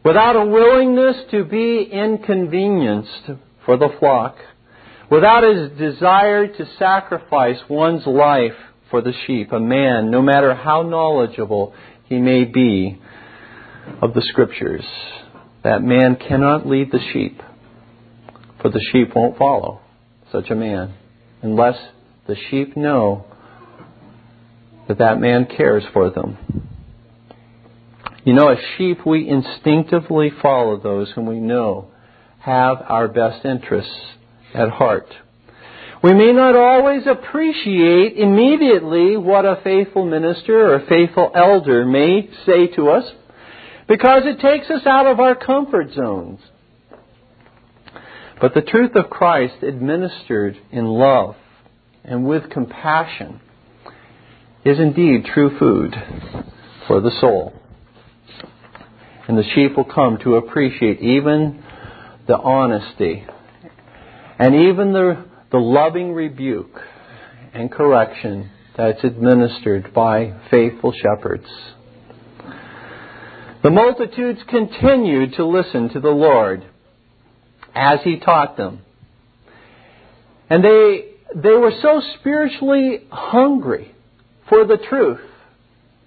[0.08, 3.30] without a willingness to be inconvenienced
[3.66, 4.38] for the flock,
[5.12, 8.56] without a desire to sacrifice one's life
[8.90, 9.52] for the sheep.
[9.52, 11.74] A man, no matter how knowledgeable
[12.06, 13.02] he may be
[14.02, 14.86] of the Scriptures,
[15.66, 17.42] that man cannot lead the sheep,
[18.62, 19.82] for the sheep won't follow
[20.32, 20.94] such a man
[21.42, 21.76] unless
[22.28, 23.26] the sheep know
[24.88, 26.38] that that man cares for them.
[28.28, 31.92] You know, as sheep, we instinctively follow those whom we know
[32.40, 33.90] have our best interests
[34.54, 35.08] at heart.
[36.04, 42.30] We may not always appreciate immediately what a faithful minister or a faithful elder may
[42.46, 43.10] say to us
[43.88, 46.42] because it takes us out of our comfort zones.
[48.42, 51.38] But the truth of Christ administered in love
[52.04, 53.40] and with compassion
[54.66, 55.96] is indeed true food
[56.90, 57.54] for the soul.
[59.28, 61.64] And the sheep will come to appreciate even
[62.28, 63.26] the honesty
[64.40, 66.80] and even the the loving rebuke
[67.54, 71.48] and correction that's administered by faithful shepherds.
[73.64, 76.66] The multitudes continued to listen to the Lord
[77.74, 78.82] as he taught them.
[80.50, 83.94] And they, they were so spiritually hungry
[84.48, 85.22] for the truth,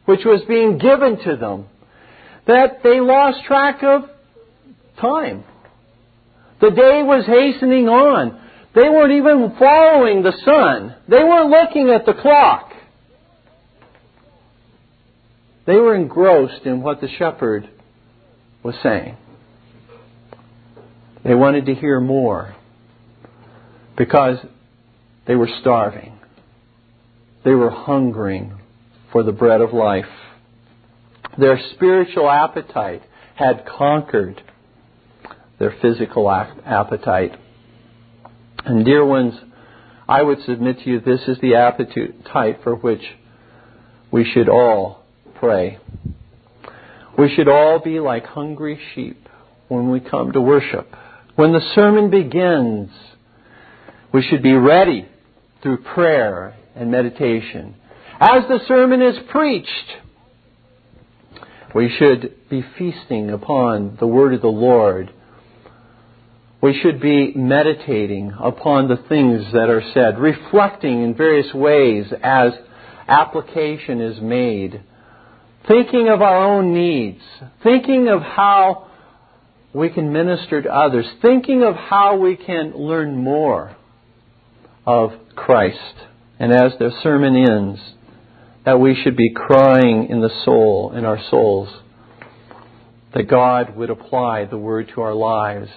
[0.05, 1.67] which was being given to them,
[2.47, 4.03] that they lost track of
[5.01, 5.45] time.
[6.61, 8.39] The day was hastening on.
[8.75, 10.95] They weren't even following the sun.
[11.09, 12.73] They weren't looking at the clock.
[15.67, 17.69] They were engrossed in what the shepherd
[18.63, 19.17] was saying.
[21.25, 22.55] They wanted to hear more
[23.97, 24.39] because
[25.27, 26.19] they were starving.
[27.45, 28.59] They were hungering
[29.13, 30.05] for the bread of life.
[31.39, 33.03] Their spiritual appetite
[33.35, 34.43] had conquered
[35.59, 37.33] their physical appetite.
[38.65, 39.35] And dear ones,
[40.09, 43.03] I would submit to you this is the appetite for which
[44.11, 45.05] we should all
[45.39, 45.79] pray.
[47.17, 49.29] We should all be like hungry sheep
[49.69, 50.93] when we come to worship.
[51.37, 52.91] When the sermon begins,
[54.13, 55.09] we should be ready
[55.63, 57.77] through prayer and meditation.
[58.19, 59.69] As the sermon is preached,
[61.75, 65.13] we should be feasting upon the word of the Lord.
[66.63, 72.53] We should be meditating upon the things that are said, reflecting in various ways as
[73.09, 74.83] application is made,
[75.67, 77.23] thinking of our own needs,
[77.63, 78.89] thinking of how
[79.73, 83.77] we can minister to others, thinking of how we can learn more
[84.87, 85.95] of Christ.
[86.39, 87.81] And as the sermon ends,
[88.65, 91.69] that we should be crying in the soul, in our souls,
[93.15, 95.71] that God would apply the word to our lives,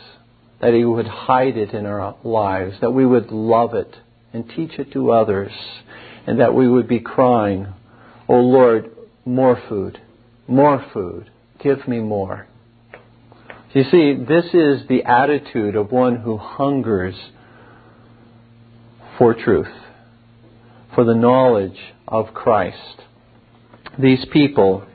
[0.62, 3.96] that He would hide it in our lives, that we would love it
[4.34, 5.52] and teach it to others,
[6.28, 7.68] and that we would be crying,
[8.28, 8.92] Oh Lord,
[9.26, 10.00] more food,
[10.48, 11.30] more food,
[11.62, 12.48] give me more.
[13.74, 17.16] You see, this is the attitude of one who hungers
[19.18, 19.68] for truth,
[20.96, 21.78] for the knowledge
[22.08, 23.02] of Christ.
[24.00, 24.86] These people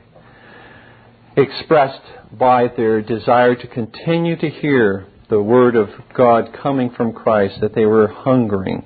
[1.35, 7.61] expressed by their desire to continue to hear the word of God coming from Christ
[7.61, 8.83] that they were hungering.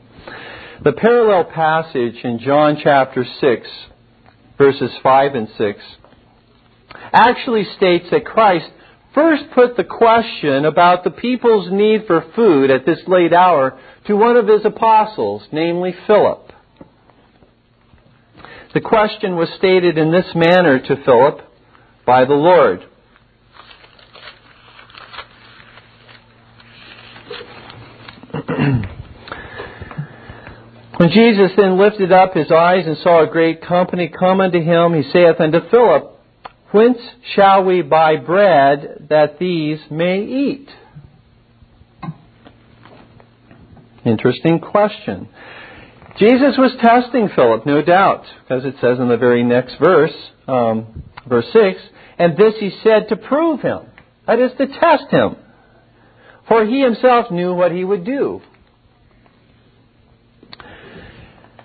[0.83, 3.67] The parallel passage in John chapter 6,
[4.57, 5.79] verses 5 and 6,
[7.13, 8.69] actually states that Christ
[9.13, 14.15] first put the question about the people's need for food at this late hour to
[14.15, 16.42] one of his apostles, namely Philip.
[18.73, 21.41] The question was stated in this manner to Philip
[22.07, 22.83] by the Lord.
[30.97, 34.95] when Jesus then lifted up his eyes and saw a great company come unto him,
[34.95, 36.09] he saith unto Philip,
[36.71, 36.97] Whence
[37.35, 40.67] shall we buy bread that these may eat?
[44.03, 45.29] Interesting question.
[46.17, 50.13] Jesus was testing Philip, no doubt, because it says in the very next verse,
[50.47, 51.81] um, verse 6,
[52.19, 53.81] and this he said to prove him.
[54.27, 55.35] That is, to test him.
[56.47, 58.41] For he himself knew what he would do.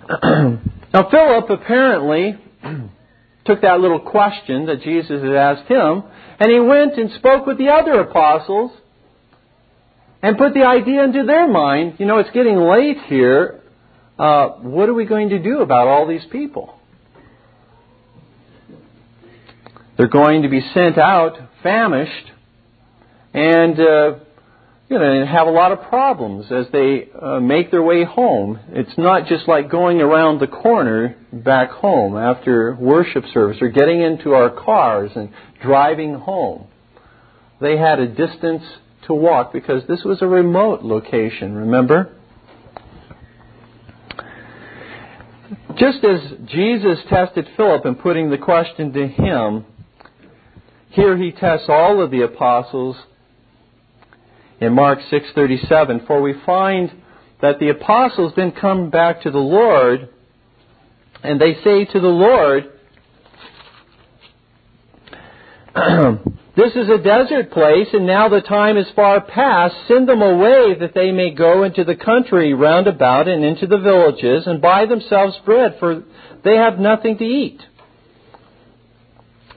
[0.23, 2.35] now, Philip apparently
[3.45, 6.03] took that little question that Jesus had asked him,
[6.39, 8.71] and he went and spoke with the other apostles
[10.21, 13.58] and put the idea into their mind you know, it's getting late here.
[14.19, 16.77] Uh, what are we going to do about all these people?
[19.97, 22.31] They're going to be sent out famished
[23.33, 24.15] and uh,
[24.89, 28.59] you know, have a lot of problems as they uh, make their way home.
[28.69, 34.01] It's not just like going around the corner back home after worship service or getting
[34.01, 35.29] into our cars and
[35.61, 36.67] driving home.
[37.61, 38.63] They had a distance
[39.07, 42.18] to walk because this was a remote location, remember?
[45.77, 49.65] Just as Jesus tested Philip in putting the question to him,
[50.89, 52.95] here he tests all of the apostles
[54.59, 56.91] in Mark 6:37 for we find
[57.41, 60.09] that the apostles then come back to the Lord
[61.23, 62.71] and they say to the Lord
[66.59, 70.75] This is a desert place and now the time is far past send them away
[70.77, 74.85] that they may go into the country round about and into the villages and buy
[74.85, 76.03] themselves bread for
[76.43, 77.61] they have nothing to eat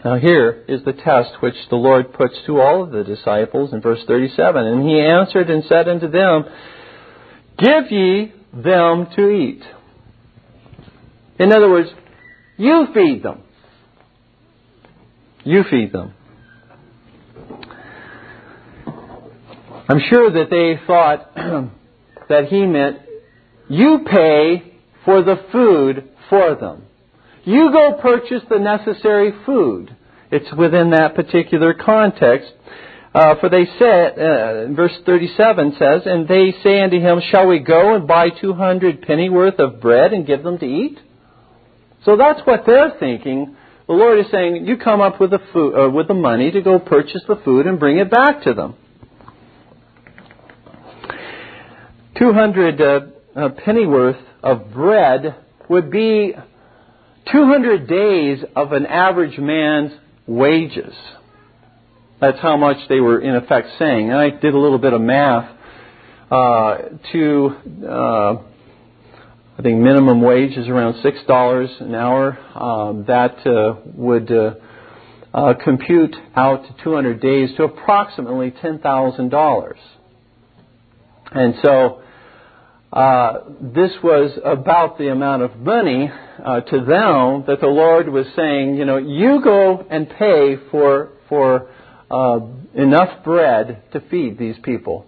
[0.05, 3.81] now here is the test which the Lord puts to all of the disciples in
[3.81, 4.67] verse 37.
[4.67, 6.45] And he answered and said unto them,
[7.59, 9.63] Give ye them to eat.
[11.39, 11.89] In other words,
[12.57, 13.43] you feed them.
[15.45, 16.15] You feed them.
[19.89, 21.35] I'm sure that they thought
[22.29, 22.99] that he meant
[23.69, 26.85] you pay for the food for them.
[27.45, 29.97] You go purchase the necessary food.
[30.31, 32.53] It's within that particular context.
[33.15, 37.59] Uh, for they said, uh, verse 37 says, And they say unto him, Shall we
[37.59, 40.99] go and buy 200 pennyworth of bread and give them to eat?
[42.05, 43.57] So that's what they're thinking.
[43.87, 46.63] The Lord is saying, You come up with the, food, uh, with the money to
[46.63, 48.77] go purchase the food and bring it back to them.
[52.19, 53.01] 200 uh,
[53.35, 55.37] uh, pennyworth of bread
[55.69, 56.35] would be
[57.31, 59.93] 200 days of an average man's
[60.27, 60.95] wages.
[62.21, 64.11] That's how much they were in effect saying.
[64.11, 65.57] And I did a little bit of math
[66.31, 66.77] uh,
[67.13, 67.57] to,
[67.89, 68.33] uh,
[69.59, 72.39] I think minimum wage is around six dollars an hour.
[72.57, 74.55] Um, that uh, would uh,
[75.35, 79.79] uh, compute out to 200 days to approximately ten thousand dollars.
[81.33, 82.02] And so
[82.93, 86.11] uh, this was about the amount of money
[86.45, 91.13] uh, to them that the Lord was saying, you know, you go and pay for
[91.29, 91.71] for
[92.11, 92.41] uh,
[92.75, 95.07] enough bread to feed these people.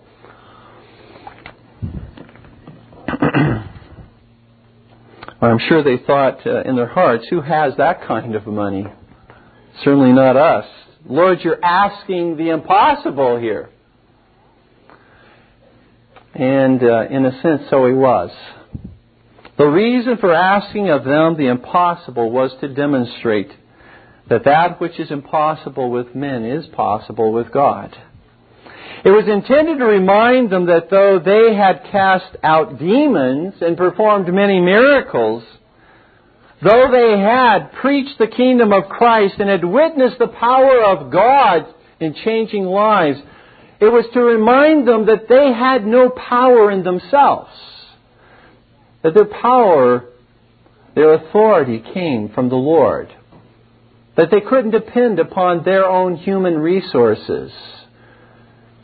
[5.42, 8.86] I'm sure they thought uh, in their hearts, who has that kind of money?
[9.82, 10.64] Certainly not us.
[11.06, 13.68] Lord, you're asking the impossible here.
[16.34, 18.30] And uh, in a sense, so he was.
[19.56, 23.52] The reason for asking of them the impossible was to demonstrate
[24.28, 27.96] that that which is impossible with men is possible with God.
[29.04, 34.32] It was intended to remind them that though they had cast out demons and performed
[34.32, 35.44] many miracles,
[36.62, 41.66] though they had preached the kingdom of Christ and had witnessed the power of God
[42.00, 43.20] in changing lives,
[43.80, 47.50] it was to remind them that they had no power in themselves.
[49.02, 50.04] That their power,
[50.94, 53.12] their authority came from the Lord.
[54.16, 57.52] That they couldn't depend upon their own human resources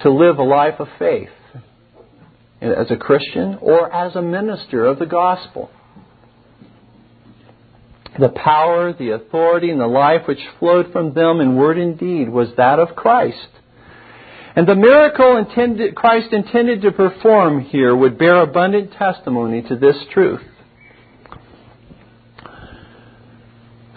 [0.00, 1.30] to live a life of faith
[2.60, 5.70] as a Christian or as a minister of the gospel.
[8.18, 12.28] The power, the authority, and the life which flowed from them in word and deed
[12.28, 13.48] was that of Christ.
[14.56, 19.96] And the miracle intended, Christ intended to perform here would bear abundant testimony to this
[20.12, 20.42] truth.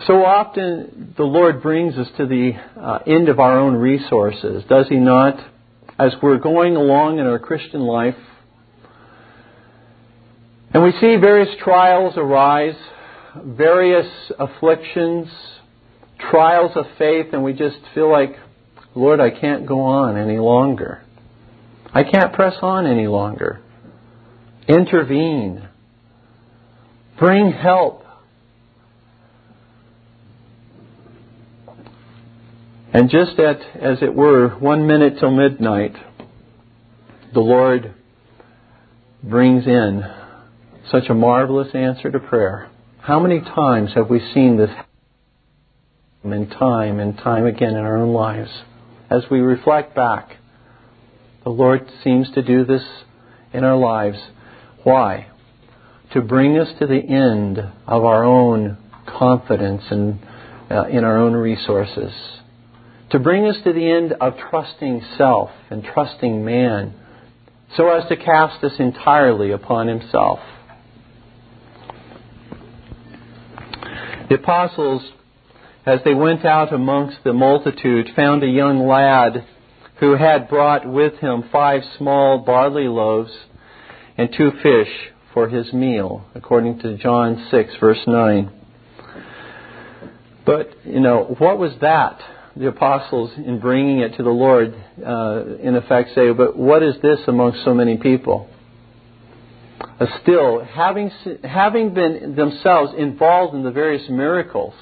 [0.05, 4.87] So often the Lord brings us to the uh, end of our own resources, does
[4.89, 5.39] He not?
[5.97, 8.17] As we're going along in our Christian life,
[10.73, 12.75] and we see various trials arise,
[13.35, 14.07] various
[14.39, 15.29] afflictions,
[16.31, 18.35] trials of faith, and we just feel like
[18.95, 21.01] Lord, I can't go on any longer.
[21.93, 23.59] I can't press on any longer.
[24.67, 25.67] Intervene.
[27.19, 28.05] Bring help.
[32.93, 35.95] And just at, as it were, one minute till midnight,
[37.33, 37.93] the Lord
[39.23, 40.03] brings in
[40.91, 42.69] such a marvelous answer to prayer.
[42.99, 44.69] How many times have we seen this
[46.23, 48.51] in time and time again in our own lives?
[49.14, 50.38] As we reflect back,
[51.43, 52.84] the Lord seems to do this
[53.53, 54.18] in our lives.
[54.84, 55.28] Why?
[56.14, 60.20] To bring us to the end of our own confidence and
[60.72, 62.11] uh, in our own resources.
[63.11, 66.95] To bring us to the end of trusting self and trusting man
[67.78, 70.39] so as to cast us entirely upon himself.
[74.30, 75.03] The apostles
[75.86, 79.45] as they went out amongst the multitude, found a young lad
[79.99, 83.31] who had brought with him five small barley loaves
[84.17, 84.89] and two fish
[85.34, 88.51] for his meal, according to John 6, verse 9.
[90.45, 92.19] But, you know, what was that?
[92.55, 94.75] The apostles, in bringing it to the Lord,
[95.05, 98.47] uh, in effect say, but what is this amongst so many people?
[99.99, 101.09] Uh, still, having,
[101.43, 104.73] having been themselves involved in the various miracles,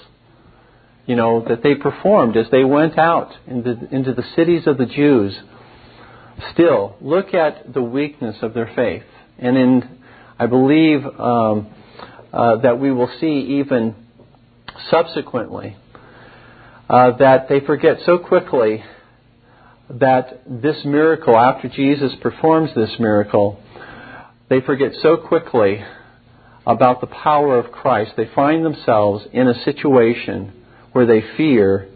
[1.06, 4.86] you know, that they performed as they went out into, into the cities of the
[4.86, 5.38] Jews.
[6.54, 9.04] Still, look at the weakness of their faith.
[9.38, 10.00] And in,
[10.40, 11.68] I believe um,
[12.32, 13.96] uh, that we will see even
[14.90, 15.76] subsequently
[16.90, 18.84] uh, that they forget so quickly
[19.90, 23.60] that this miracle, after Jesus performs this miracle,
[24.50, 25.84] they forget so quickly
[26.66, 28.12] about the power of Christ.
[28.18, 30.54] They find themselves in a situation
[30.92, 31.90] where they fear,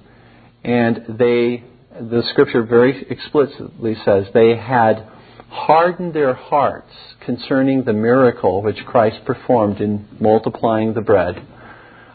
[0.64, 1.64] and they,
[2.00, 5.08] the scripture very explicitly says, they had
[5.50, 6.91] hardened their hearts
[7.26, 11.46] concerning the miracle which Christ performed in multiplying the bread.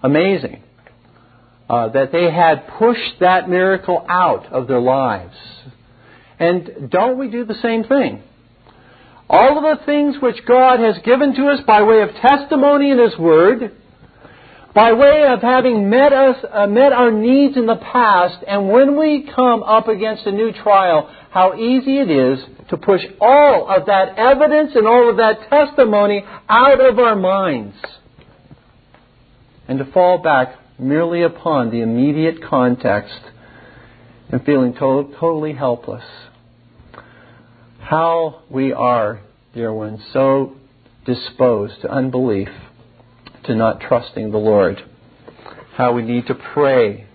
[0.02, 0.62] Amazing.
[1.68, 5.36] Uh, that they had pushed that miracle out of their lives.
[6.38, 8.22] And don't we do the same thing?
[9.28, 12.98] All of the things which God has given to us by way of testimony in
[12.98, 13.76] His Word,
[14.74, 18.96] by way of having met us, uh, met our needs in the past, and when
[18.98, 23.86] we come up against a new trial, how easy it is to push all of
[23.86, 27.76] that evidence and all of that testimony out of our minds
[29.66, 33.20] and to fall back merely upon the immediate context
[34.30, 36.04] and feeling to- totally helpless.
[37.80, 39.20] How we are,
[39.54, 40.54] dear ones, so
[41.04, 42.48] disposed to unbelief,
[43.50, 44.80] to not trusting the Lord.
[45.74, 47.08] How we need to pray,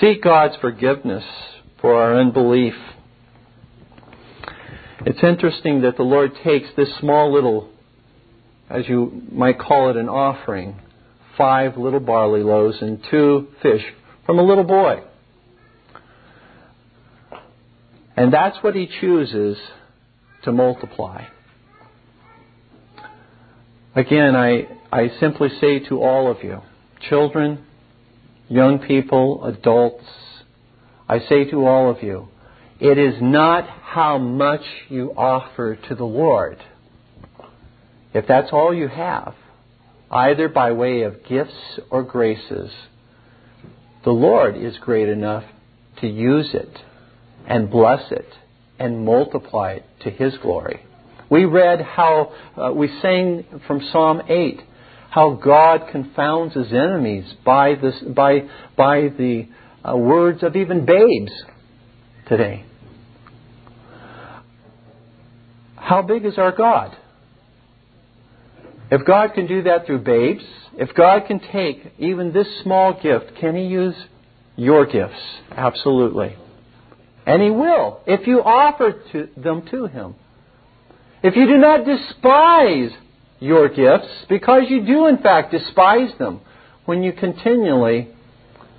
[0.00, 1.22] seek God's forgiveness
[1.80, 2.74] for our unbelief.
[5.04, 7.68] It's interesting that the Lord takes this small little,
[8.68, 10.80] as you might call it, an offering,
[11.38, 13.84] five little barley loaves and two fish
[14.24, 15.00] from a little boy.
[18.16, 19.56] And that's what he chooses
[20.42, 21.26] to multiply.
[23.94, 26.60] Again, I, I simply say to all of you,
[27.08, 27.64] children,
[28.48, 30.04] young people, adults,
[31.08, 32.28] I say to all of you,
[32.78, 36.58] it is not how much you offer to the Lord.
[38.14, 39.34] If that's all you have,
[40.10, 42.70] either by way of gifts or graces,
[44.04, 45.44] the Lord is great enough
[46.00, 46.78] to use it
[47.46, 48.28] and bless it
[48.78, 50.82] and multiply it to His glory.
[51.28, 54.60] We read how, uh, we sang from Psalm 8,
[55.16, 58.40] how God confounds His enemies by, this, by,
[58.76, 59.48] by the
[59.82, 61.32] uh, words of even babes
[62.28, 62.66] today.
[65.74, 66.94] How big is our God?
[68.90, 70.44] If God can do that through babes,
[70.74, 73.96] if God can take even this small gift, can He use
[74.54, 75.22] your gifts?
[75.50, 76.36] Absolutely.
[77.24, 80.14] And He will, if you offer to them to Him.
[81.22, 82.90] If you do not despise
[83.38, 86.40] your gifts, because you do in fact despise them,
[86.84, 88.08] when you continually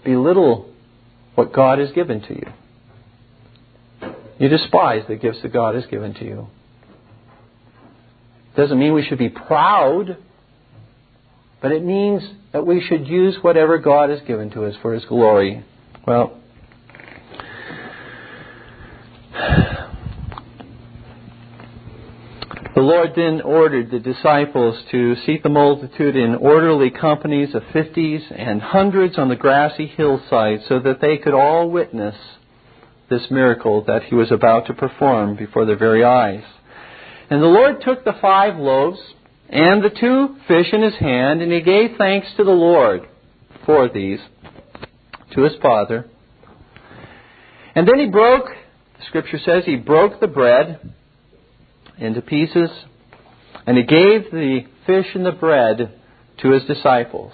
[0.03, 0.69] belittle
[1.35, 4.11] what God has given to you.
[4.39, 6.47] You despise the gifts that God has given to you.
[8.55, 10.17] Doesn't mean we should be proud,
[11.61, 15.05] but it means that we should use whatever God has given to us for His
[15.05, 15.63] glory.
[16.05, 16.36] Well,
[22.77, 28.21] The Lord then ordered the disciples to seat the multitude in orderly companies of fifties
[28.29, 32.15] and hundreds on the grassy hillside so that they could all witness
[33.09, 36.43] this miracle that he was about to perform before their very eyes.
[37.31, 38.99] And the Lord took the five loaves
[39.49, 43.07] and the two fish in his hand, and he gave thanks to the Lord
[43.65, 44.19] for these
[45.33, 46.05] to his Father.
[47.73, 48.45] And then he broke,
[48.99, 50.93] the scripture says, he broke the bread
[51.97, 52.69] into pieces,
[53.65, 55.99] and he gave the fish and the bread
[56.39, 57.33] to his disciples.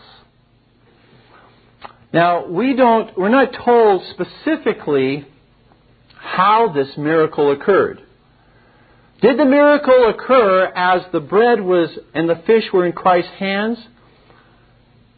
[2.14, 5.26] Now, we don't, we're not told specifically
[6.16, 8.02] how this miracle occurred.
[9.22, 13.78] Did the miracle occur as the bread was and the fish were in Christ's hands?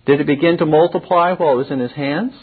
[0.05, 2.33] Did it begin to multiply while it was in his hands?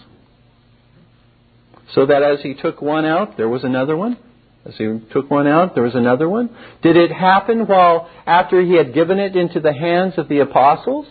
[1.94, 4.18] So that as he took one out, there was another one?
[4.64, 6.50] As he took one out, there was another one.
[6.82, 11.06] Did it happen while after he had given it into the hands of the apostles?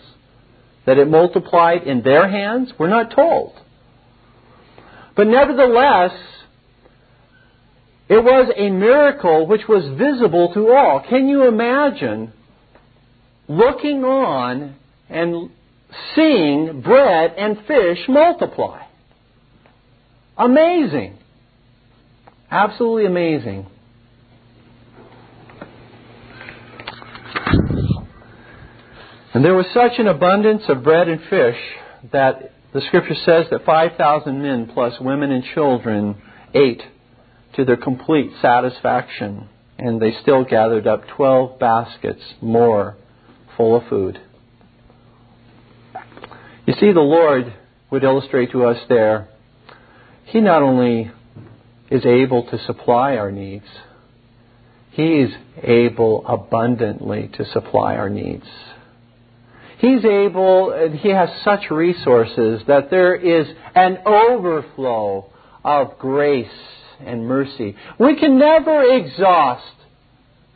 [0.86, 2.72] That it multiplied in their hands?
[2.78, 3.52] We're not told.
[5.14, 6.12] But nevertheless,
[8.08, 11.04] it was a miracle which was visible to all.
[11.08, 12.32] Can you imagine
[13.48, 14.74] looking on
[15.08, 15.50] and
[16.14, 18.82] seeing bread and fish multiply?
[20.36, 21.18] Amazing.
[22.52, 23.66] Absolutely amazing.
[29.32, 31.56] And there was such an abundance of bread and fish
[32.12, 36.20] that the scripture says that 5,000 men plus women and children
[36.52, 36.82] ate
[37.54, 39.48] to their complete satisfaction.
[39.78, 42.98] And they still gathered up 12 baskets more
[43.56, 44.20] full of food.
[46.66, 47.54] You see, the Lord
[47.90, 49.28] would illustrate to us there,
[50.26, 51.10] He not only
[51.92, 53.66] is able to supply our needs.
[54.92, 55.28] He's
[55.62, 58.46] able abundantly to supply our needs.
[59.76, 65.30] He's able, He has such resources that there is an overflow
[65.62, 66.46] of grace
[66.98, 67.76] and mercy.
[67.98, 69.74] We can never exhaust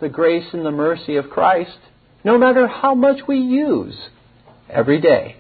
[0.01, 1.79] the grace and the mercy of Christ,
[2.25, 3.97] no matter how much we use
[4.71, 5.37] every day.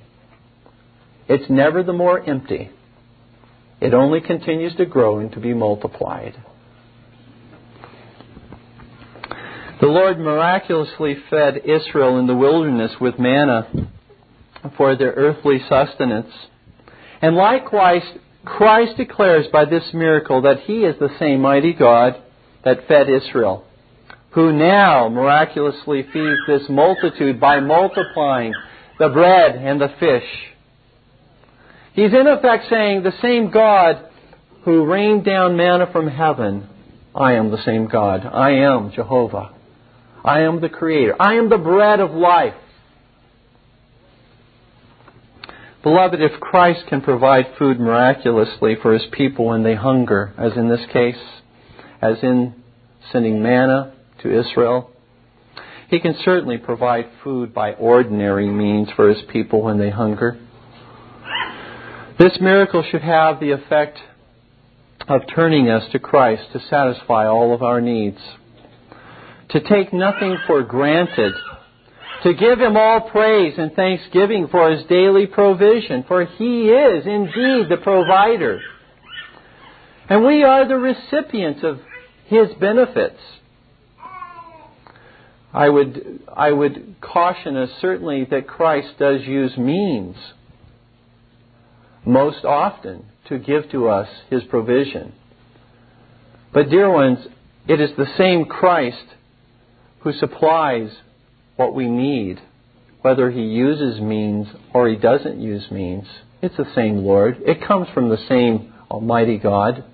[1.27, 2.71] It's never the more empty.
[3.81, 6.35] It only continues to grow and to be multiplied.
[9.81, 13.69] The Lord miraculously fed Israel in the wilderness with manna
[14.77, 16.33] for their earthly sustenance.
[17.21, 18.03] And likewise,
[18.47, 22.23] Christ declares by this miracle that He is the same mighty God
[22.65, 23.65] that fed Israel,
[24.31, 28.55] who now miraculously feeds this multitude by multiplying
[28.99, 30.56] the bread and the fish.
[31.97, 34.07] He's in effect saying, the same God
[34.65, 36.69] who rained down manna from heaven,
[37.15, 38.27] I am the same God.
[38.27, 39.55] I am Jehovah.
[40.23, 41.17] I am the Creator.
[41.19, 42.53] I am the bread of life.
[45.83, 50.69] Beloved, if Christ can provide food miraculously for his people when they hunger, as in
[50.69, 51.17] this case,
[52.03, 52.63] as in
[53.11, 54.91] sending manna to Israel,
[55.89, 60.39] he can certainly provide food by ordinary means for his people when they hunger.
[62.19, 63.99] This miracle should have the effect
[65.07, 68.19] of turning us to Christ to satisfy all of our needs
[69.51, 71.33] to take nothing for granted,
[72.23, 77.69] to give Him all praise and thanksgiving for His daily provision, for He is indeed
[77.69, 78.61] the provider.
[80.09, 81.81] And we are the recipients of
[82.27, 83.21] His benefits.
[85.53, 90.17] I would, I would caution us certainly that Christ does use means
[92.07, 95.13] most often to give to us His provision.
[96.55, 97.19] But, dear ones,
[97.69, 99.05] it is the same Christ
[100.01, 100.91] who supplies
[101.57, 102.41] what we need,
[103.03, 106.07] whether he uses means or he doesn't use means.
[106.41, 107.39] It's the same Lord.
[107.45, 109.85] It comes from the same Almighty God.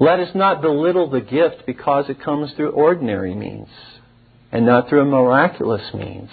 [0.00, 3.68] Let us not belittle the gift because it comes through ordinary means
[4.50, 6.30] and not through a miraculous means.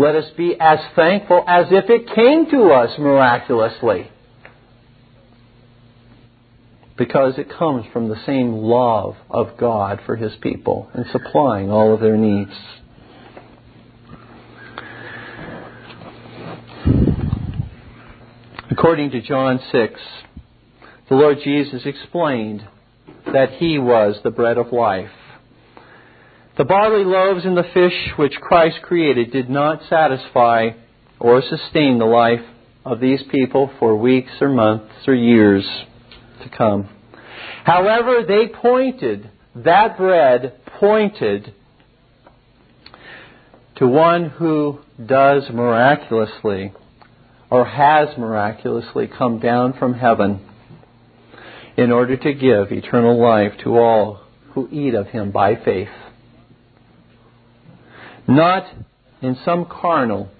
[0.00, 4.10] Let us be as thankful as if it came to us miraculously
[6.96, 11.92] because it comes from the same love of God for His people and supplying all
[11.92, 12.50] of their needs.
[18.70, 20.00] According to John 6,
[21.10, 22.66] the Lord Jesus explained
[23.34, 25.10] that He was the bread of life.
[26.60, 30.72] The barley loaves and the fish which Christ created did not satisfy
[31.18, 32.44] or sustain the life
[32.84, 35.66] of these people for weeks or months or years
[36.42, 36.86] to come.
[37.64, 41.54] However, they pointed, that bread pointed
[43.76, 46.74] to one who does miraculously
[47.50, 50.46] or has miraculously come down from heaven
[51.78, 54.20] in order to give eternal life to all
[54.52, 55.88] who eat of him by faith.
[58.30, 58.66] Not
[59.20, 60.30] in some carnal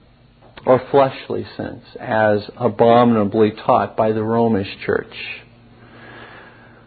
[0.64, 5.14] or fleshly sense, as abominably taught by the Romish church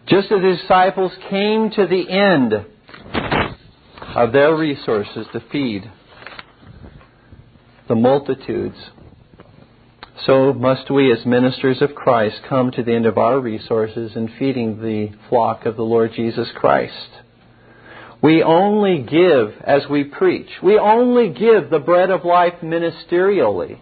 [0.07, 2.53] just as the disciples came to the end
[4.15, 5.89] of their resources to feed
[7.87, 8.77] the multitudes,
[10.25, 14.33] so must we as ministers of Christ come to the end of our resources in
[14.39, 17.09] feeding the flock of the Lord Jesus Christ.
[18.23, 20.47] We only give as we preach.
[20.63, 23.79] We only give the bread of life ministerially.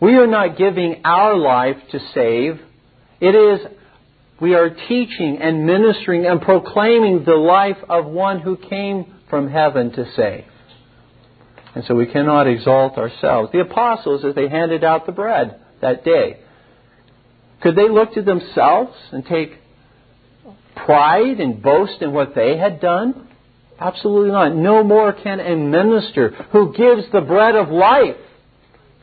[0.00, 2.60] We are not giving our life to save.
[3.20, 3.60] It is
[4.40, 9.92] we are teaching and ministering and proclaiming the life of one who came from heaven
[9.92, 10.44] to save.
[11.76, 13.52] And so we cannot exalt ourselves.
[13.52, 16.40] The apostles, as they handed out the bread that day,
[17.62, 19.58] could they look to themselves and take
[20.74, 23.23] pride and boast in what they had done?
[23.78, 24.54] Absolutely not.
[24.54, 28.16] No more can a minister who gives the bread of life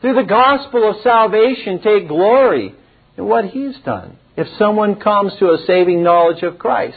[0.00, 2.74] through the gospel of salvation take glory
[3.16, 6.96] in what he's done if someone comes to a saving knowledge of Christ,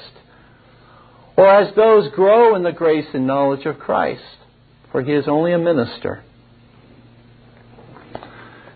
[1.35, 4.23] or as those grow in the grace and knowledge of Christ,
[4.91, 6.23] for he is only a minister.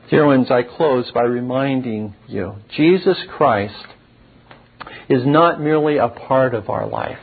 [0.10, 3.86] Dear ones, I close by reminding you Jesus Christ
[5.08, 7.20] is not merely a part of our life.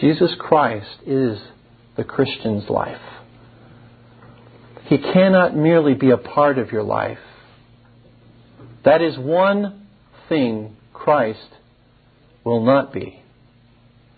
[0.00, 1.38] Jesus Christ is
[1.96, 3.00] the Christian's life.
[4.86, 7.18] He cannot merely be a part of your life.
[8.84, 9.86] That is one
[10.28, 11.48] thing Christ
[12.44, 13.22] will not be.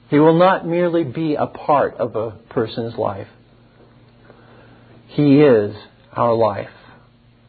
[0.08, 3.28] He will not merely be a part of a person's life.
[5.08, 5.74] He is
[6.12, 6.70] our life.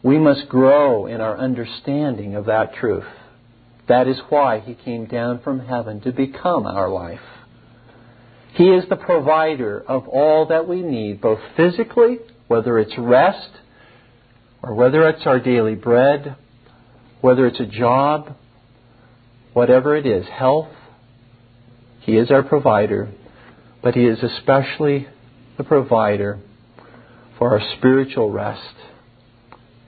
[0.04, 3.06] We must grow in our understanding of that truth.
[3.88, 7.20] That is why He came down from heaven to become our life.
[8.58, 13.52] He is the provider of all that we need, both physically, whether it's rest,
[14.64, 16.36] or whether it's our daily bread,
[17.22, 18.36] whether it's a job,
[19.54, 20.70] whatever it is, health.
[22.00, 23.12] He is our provider,
[23.84, 25.08] but He is especially
[25.60, 26.40] the provider
[27.38, 28.74] for our spiritual rest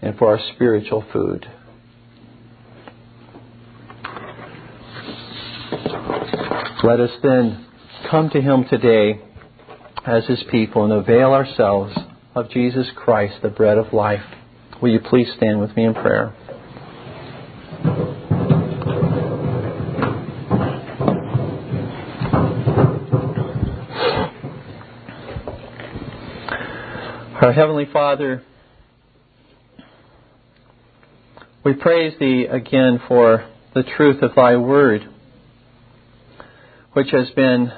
[0.03, 1.47] and for our spiritual food.
[6.83, 7.65] Let us then
[8.09, 9.21] come to Him today
[10.05, 11.95] as His people and avail ourselves
[12.33, 14.23] of Jesus Christ, the bread of life.
[14.81, 16.33] Will you please stand with me in prayer?
[27.41, 28.43] Our Heavenly Father,
[31.63, 35.07] we praise Thee again for the truth of Thy Word,
[36.93, 37.71] which has been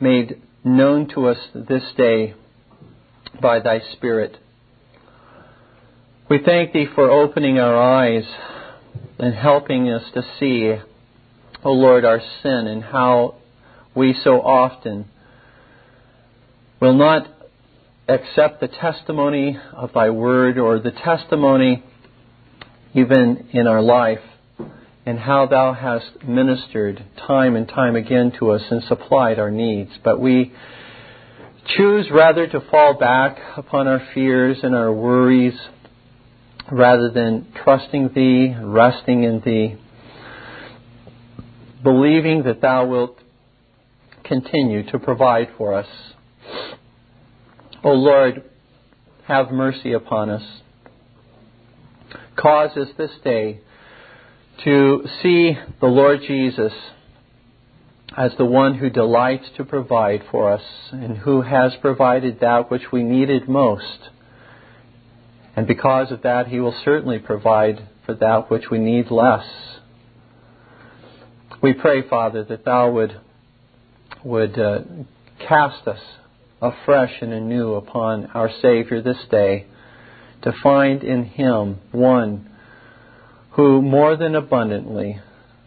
[0.00, 2.34] made known to us this day
[3.40, 4.36] by Thy Spirit.
[6.30, 8.24] We thank Thee for opening our eyes
[9.18, 10.74] and helping us to see,
[11.64, 13.36] O Lord, our sin and how
[13.94, 15.06] we so often
[16.80, 17.26] will not
[18.08, 21.82] accept the testimony of Thy Word or the testimony
[22.94, 24.20] even in our life
[25.08, 29.90] and how Thou hast ministered time and time again to us and supplied our needs.
[30.04, 30.52] But we
[31.78, 35.58] choose rather to fall back upon our fears and our worries
[36.70, 39.76] rather than trusting Thee, resting in Thee,
[41.82, 43.18] believing that Thou wilt
[44.24, 45.88] continue to provide for us.
[47.82, 48.44] O Lord,
[49.24, 50.42] have mercy upon us.
[52.36, 53.60] Cause us this day
[54.64, 56.72] to see the Lord Jesus
[58.16, 62.90] as the one who delights to provide for us and who has provided that which
[62.90, 64.10] we needed most.
[65.54, 69.46] And because of that, He will certainly provide for that which we need less.
[71.62, 73.20] We pray, Father, that Thou would,
[74.24, 74.78] would uh,
[75.46, 76.00] cast us
[76.60, 79.66] afresh and anew upon our Savior this day
[80.42, 82.48] to find in Him one
[83.58, 85.20] who more than abundantly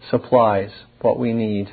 [0.10, 0.70] supplies
[1.02, 1.68] what we need.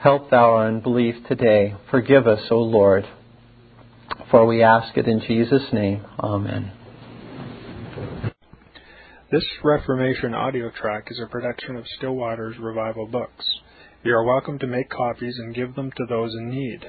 [0.00, 1.74] Help thou our unbelief today.
[1.90, 3.04] Forgive us, O Lord,
[4.30, 6.02] for we ask it in Jesus' name.
[6.18, 6.72] Amen.
[9.30, 13.44] This Reformation audio track is a production of Still Waters Revival Books.
[14.04, 16.80] You are welcome to make copies and give them to those in need.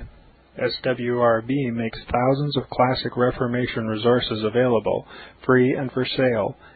[0.58, 5.06] SWRB makes thousands of classic Reformation resources available,
[5.46, 6.56] free and for sale,